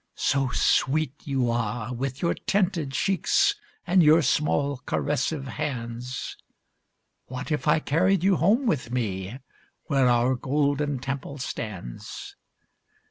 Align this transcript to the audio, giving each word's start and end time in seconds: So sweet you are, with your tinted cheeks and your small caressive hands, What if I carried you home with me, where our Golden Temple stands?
So 0.15 0.49
sweet 0.49 1.13
you 1.27 1.51
are, 1.51 1.93
with 1.93 2.23
your 2.23 2.33
tinted 2.33 2.91
cheeks 2.91 3.53
and 3.85 4.01
your 4.01 4.23
small 4.23 4.77
caressive 4.87 5.45
hands, 5.45 6.37
What 7.27 7.51
if 7.51 7.67
I 7.67 7.77
carried 7.79 8.23
you 8.23 8.37
home 8.37 8.65
with 8.65 8.91
me, 8.91 9.37
where 9.83 10.07
our 10.09 10.33
Golden 10.33 10.97
Temple 10.97 11.37
stands? 11.37 12.35